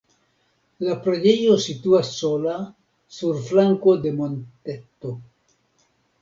[0.85, 2.55] La preĝejo situas sola
[3.19, 5.15] sur flanko de monteto.